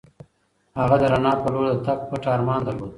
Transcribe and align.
هغه 0.79 0.95
د 1.01 1.03
رڼا 1.11 1.33
په 1.41 1.47
لور 1.53 1.65
د 1.71 1.75
تګ 1.87 1.99
پټ 2.09 2.23
ارمان 2.35 2.59
درلود. 2.63 2.89